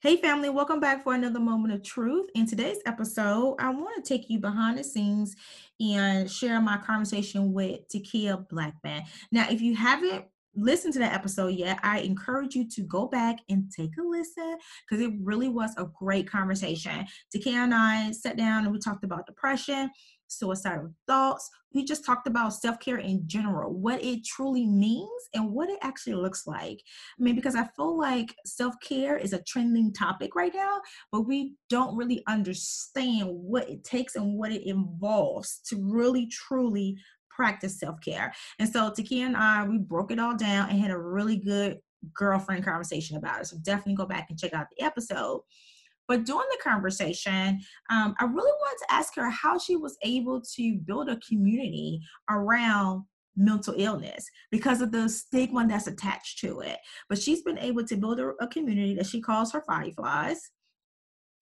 [0.00, 2.30] Hey, family, welcome back for another moment of truth.
[2.36, 5.34] In today's episode, I want to take you behind the scenes
[5.80, 9.02] and share my conversation with Takia Blackman.
[9.32, 10.26] Now, if you haven't
[10.58, 14.56] listened to that episode yet, I encourage you to go back and take a listen
[14.88, 17.06] because it really was a great conversation.
[17.34, 19.90] Takia and I sat down and we talked about depression
[20.28, 21.50] suicidal thoughts.
[21.74, 25.78] We just talked about self care in general, what it truly means and what it
[25.82, 26.80] actually looks like.
[27.18, 30.80] I mean, because I feel like self care is a trending topic right now,
[31.12, 36.96] but we don't really understand what it takes and what it involves to really truly
[37.38, 38.34] practice self care.
[38.58, 41.78] And so, Takia and I, we broke it all down and had a really good
[42.12, 43.46] girlfriend conversation about it.
[43.46, 45.42] So, definitely go back and check out the episode.
[46.08, 50.42] But during the conversation, um, I really wanted to ask her how she was able
[50.56, 53.04] to build a community around
[53.36, 56.78] mental illness because of the stigma that's attached to it.
[57.08, 60.50] But she's been able to build a, a community that she calls her fireflies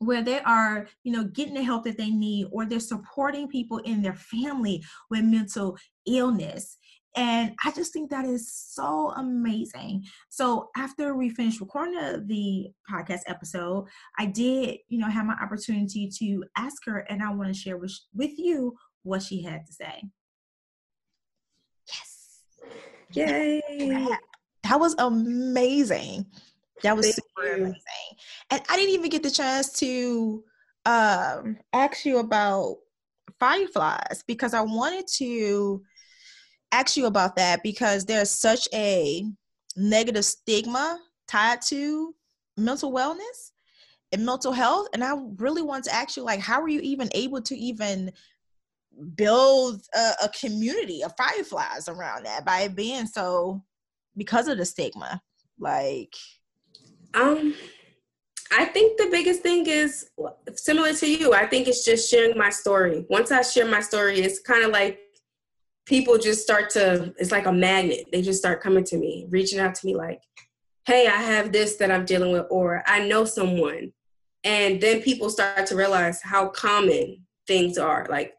[0.00, 3.78] where they are you know getting the help that they need or they're supporting people
[3.78, 5.76] in their family with mental
[6.06, 6.78] illness
[7.16, 10.04] and I just think that is so amazing.
[10.28, 13.86] So after we finished recording the podcast episode,
[14.18, 17.78] I did, you know, have my opportunity to ask her, and I want to share
[17.78, 20.02] with, with you what she had to say.
[21.88, 22.42] Yes.
[23.12, 24.06] Yay.
[24.62, 26.26] That was amazing.
[26.82, 27.64] That was Thank super you.
[27.64, 27.82] amazing.
[28.50, 30.44] And I didn't even get the chance to
[30.86, 32.76] um, ask you about
[33.38, 35.82] fireflies because I wanted to
[36.72, 39.24] ask you about that because there's such a
[39.76, 42.14] negative stigma tied to
[42.56, 43.52] mental wellness
[44.12, 47.08] and mental health and i really want to ask you like how are you even
[47.14, 48.12] able to even
[49.14, 53.62] build a, a community of fireflies around that by being so
[54.16, 55.22] because of the stigma
[55.58, 56.14] like
[57.14, 57.54] um
[58.52, 60.10] I think the biggest thing is
[60.56, 61.32] similar to you.
[61.32, 63.06] I think it's just sharing my story.
[63.08, 64.98] Once I share my story, it's kind of like
[65.90, 69.58] people just start to it's like a magnet they just start coming to me reaching
[69.58, 70.22] out to me like
[70.86, 73.92] hey i have this that i'm dealing with or i know someone
[74.44, 78.34] and then people start to realize how common things are like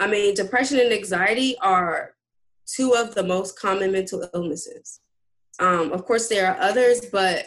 [0.00, 2.14] i mean depression and anxiety are
[2.66, 5.00] two of the most common mental illnesses
[5.60, 7.46] um, of course there are others but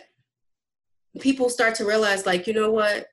[1.19, 3.07] people start to realize like you know what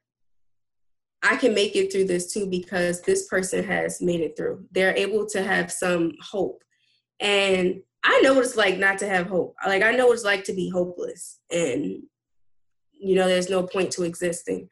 [1.22, 4.64] I can make it through this too because this person has made it through.
[4.70, 6.62] They're able to have some hope.
[7.20, 9.56] And I know what it's like not to have hope.
[9.66, 12.02] Like I know what it's like to be hopeless and
[12.92, 14.68] you know there's no point to existing.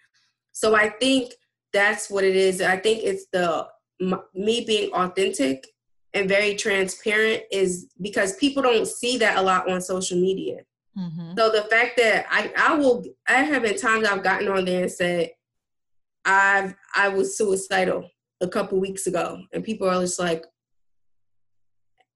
[0.52, 1.32] So I think
[1.72, 2.60] that's what it is.
[2.60, 3.66] I think it's the
[4.34, 5.66] me being authentic
[6.14, 10.58] and very transparent is because people don't see that a lot on social media.
[10.96, 11.32] Mm-hmm.
[11.36, 14.82] So the fact that I I will I have been times I've gotten on there
[14.82, 15.30] and said
[16.24, 18.10] I've, I was suicidal
[18.40, 20.44] a couple weeks ago, and people are just like,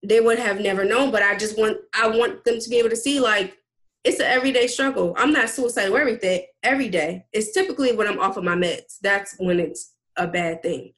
[0.03, 1.11] they would have never known.
[1.11, 3.57] But I just want I want them to be able to see like
[4.05, 5.15] it's an everyday struggle.
[5.19, 6.49] I'm not suicidal every day.
[6.63, 8.99] Every day, it's typically when I'm off of my meds.
[9.03, 10.93] That's when it's a bad thing,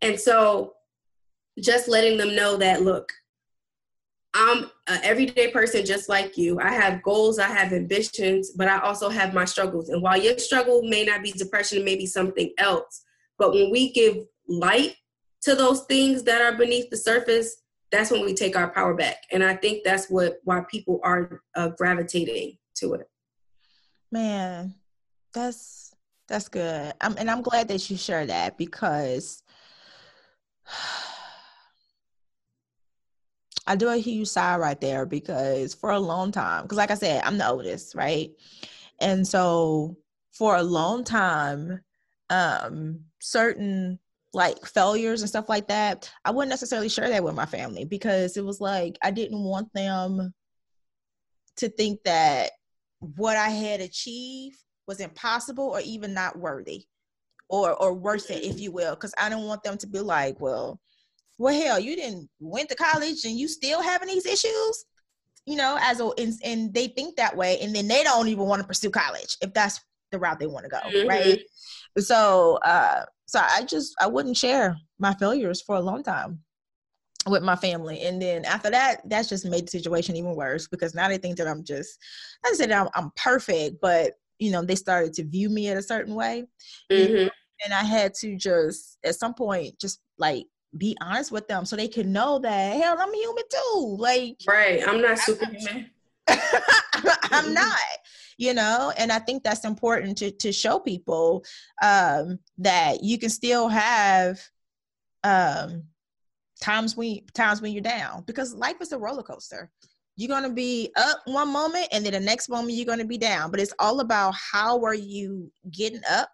[0.00, 0.74] and so
[1.60, 3.12] just letting them know that look,
[4.38, 6.60] I'm an everyday person just like you.
[6.60, 9.88] I have goals, I have ambitions, but I also have my struggles.
[9.88, 13.02] And while your struggle may not be depression, it may be something else.
[13.38, 14.94] But when we give light
[15.42, 19.16] to those things that are beneath the surface, that's when we take our power back.
[19.32, 23.08] And I think that's what why people are uh, gravitating to it.
[24.12, 24.74] Man,
[25.32, 25.94] that's
[26.28, 26.92] that's good.
[27.00, 29.42] I'm, and I'm glad that you share that because
[33.66, 36.94] I do a huge sigh right there because for a long time, because like I
[36.94, 38.30] said, I'm the oldest, right?
[39.00, 39.96] And so
[40.32, 41.80] for a long time,
[42.30, 43.98] um, certain
[44.32, 48.36] like failures and stuff like that, I wouldn't necessarily share that with my family because
[48.36, 50.32] it was like I didn't want them
[51.56, 52.52] to think that
[53.00, 56.84] what I had achieved was impossible or even not worthy
[57.48, 60.40] or or worth it, if you will, because I didn't want them to be like,
[60.40, 60.80] well,
[61.38, 64.84] well hell you didn't went to college and you still having these issues
[65.46, 68.46] you know as a and, and they think that way and then they don't even
[68.46, 69.80] want to pursue college if that's
[70.12, 71.08] the route they want to go mm-hmm.
[71.08, 71.40] right
[71.98, 76.38] so uh so i just i wouldn't share my failures for a long time
[77.28, 80.94] with my family and then after that that's just made the situation even worse because
[80.94, 81.98] now they think that i'm just
[82.44, 85.82] i said I'm, I'm perfect but you know they started to view me in a
[85.82, 86.44] certain way
[86.90, 87.28] mm-hmm.
[87.64, 90.46] and i had to just at some point just like
[90.76, 93.96] be honest with them so they can know that hell I'm human too.
[93.98, 95.90] Like right, I'm not superhuman.
[96.28, 97.78] I'm not,
[98.38, 101.44] you know, and I think that's important to to show people
[101.82, 104.40] um, that you can still have
[105.24, 105.84] um,
[106.60, 109.70] times when times when you're down because life is a roller coaster.
[110.18, 113.50] You're gonna be up one moment and then the next moment you're gonna be down.
[113.50, 116.30] But it's all about how are you getting up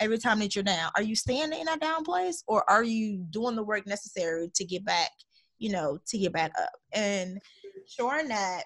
[0.00, 0.90] every time that you're down.
[0.96, 4.64] Are you staying in that down place or are you doing the work necessary to
[4.64, 5.10] get back,
[5.58, 6.72] you know, to get back up?
[6.92, 7.38] And
[7.86, 8.64] showing that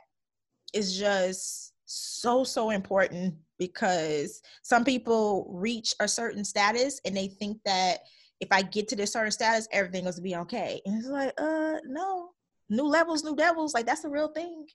[0.73, 7.59] is just so so important because some people reach a certain status and they think
[7.65, 7.99] that
[8.41, 10.81] if I get to this certain status, everything is to be okay.
[10.87, 12.31] And it's like, uh, no,
[12.71, 13.75] new levels, new devils.
[13.75, 14.67] Like that's a real thing.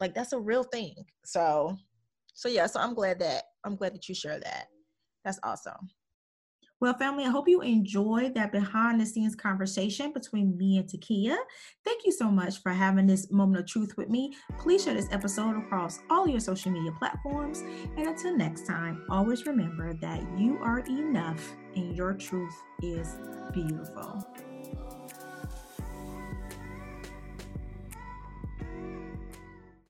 [0.00, 0.94] Like that's a real thing.
[1.24, 1.76] So,
[2.34, 2.66] so yeah.
[2.66, 4.66] So I'm glad that I'm glad that you share that.
[5.28, 5.90] That's awesome.
[6.80, 11.36] Well, family, I hope you enjoyed that behind the scenes conversation between me and Takia.
[11.84, 14.32] Thank you so much for having this moment of truth with me.
[14.58, 17.58] Please share this episode across all your social media platforms.
[17.98, 21.46] And until next time, always remember that you are enough
[21.76, 23.18] and your truth is
[23.52, 24.24] beautiful.